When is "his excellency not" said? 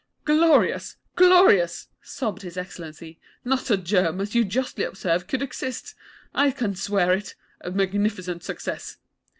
2.41-3.69